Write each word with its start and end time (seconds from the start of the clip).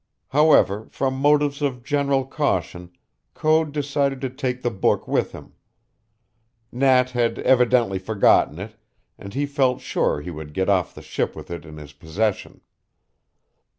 However, 0.29 0.87
from 0.89 1.13
motives 1.13 1.61
of 1.61 1.83
general 1.83 2.25
caution, 2.25 2.89
Code 3.35 3.71
decided 3.71 4.19
to 4.21 4.31
take 4.31 4.63
the 4.63 4.71
book 4.71 5.07
with 5.07 5.31
him. 5.31 5.53
Nat 6.71 7.11
had 7.11 7.37
evidently 7.37 7.99
forgotten 7.99 8.57
it, 8.57 8.75
and 9.19 9.35
he 9.35 9.45
felt 9.45 9.79
sure 9.79 10.19
he 10.19 10.31
would 10.31 10.55
get 10.55 10.69
off 10.69 10.95
the 10.95 11.03
ship 11.03 11.35
with 11.35 11.51
it 11.51 11.65
in 11.65 11.77
his 11.77 11.93
possession. 11.93 12.61